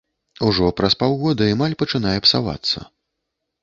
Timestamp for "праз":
0.81-0.95